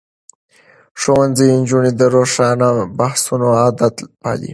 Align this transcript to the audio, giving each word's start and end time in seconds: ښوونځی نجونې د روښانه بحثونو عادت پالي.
ښوونځی 1.01 1.47
نجونې 1.59 1.91
د 1.99 2.01
روښانه 2.15 2.69
بحثونو 2.97 3.47
عادت 3.61 3.95
پالي. 4.21 4.49